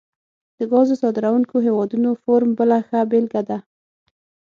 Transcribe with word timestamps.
د 0.57 0.59
ګازو 0.71 0.95
صادرونکو 1.01 1.55
هیوادونو 1.67 2.09
فورم 2.21 2.51
بله 2.59 2.77
ښه 2.87 2.99
بیلګه 3.11 3.41
ده 3.49 3.57